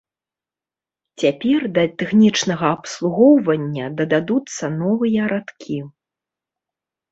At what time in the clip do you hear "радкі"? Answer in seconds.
5.37-5.81